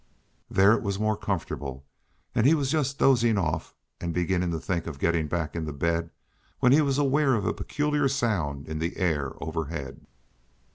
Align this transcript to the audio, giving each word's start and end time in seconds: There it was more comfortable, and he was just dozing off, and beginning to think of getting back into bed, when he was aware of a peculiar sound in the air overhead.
There 0.49 0.73
it 0.73 0.81
was 0.81 0.97
more 0.97 1.15
comfortable, 1.15 1.85
and 2.33 2.47
he 2.47 2.55
was 2.55 2.71
just 2.71 2.97
dozing 2.97 3.37
off, 3.37 3.75
and 3.99 4.15
beginning 4.15 4.49
to 4.49 4.57
think 4.59 4.87
of 4.87 4.97
getting 4.97 5.27
back 5.27 5.55
into 5.55 5.71
bed, 5.73 6.09
when 6.59 6.71
he 6.71 6.81
was 6.81 6.97
aware 6.97 7.35
of 7.35 7.45
a 7.45 7.53
peculiar 7.53 8.07
sound 8.07 8.67
in 8.67 8.79
the 8.79 8.97
air 8.97 9.33
overhead. 9.39 10.07